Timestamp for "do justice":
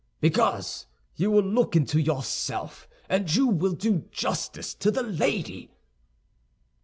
3.73-4.73